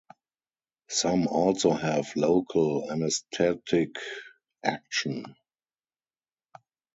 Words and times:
Some 0.89 1.27
also 1.27 1.73
have 1.73 2.15
local 2.15 2.89
anesthetic 2.91 3.97
action. 4.63 5.35